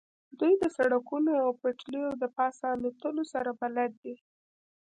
دوی 0.39 0.53
د 0.61 0.63
سړکونو 0.77 1.31
او 1.43 1.49
پټلیو 1.61 2.09
د 2.21 2.23
پاسه 2.37 2.65
الوتلو 2.75 3.23
سره 3.33 3.49
بلد 3.61 3.91
دي 4.03 4.15